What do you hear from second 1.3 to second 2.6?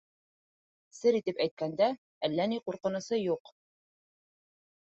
әйткәндә, әллә ни